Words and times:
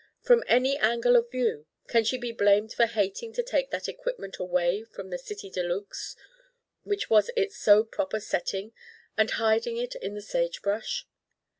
From 0.23 0.43
any 0.47 0.79
angle 0.79 1.15
of 1.15 1.29
view 1.29 1.67
can 1.87 2.03
she 2.03 2.17
be 2.17 2.31
blamed 2.31 2.73
for 2.73 2.87
hating 2.87 3.33
to 3.33 3.43
take 3.43 3.69
that 3.69 3.87
equipment 3.87 4.37
away 4.39 4.83
from 4.83 5.11
the 5.11 5.19
city 5.19 5.47
de 5.51 5.61
luxe 5.61 6.15
which 6.81 7.07
was 7.11 7.29
its 7.37 7.55
so 7.59 7.83
proper 7.83 8.19
setting 8.19 8.73
and 9.15 9.29
hiding 9.29 9.77
it 9.77 9.93
in 9.93 10.15
the 10.15 10.21
sage 10.23 10.63
brush? 10.63 11.05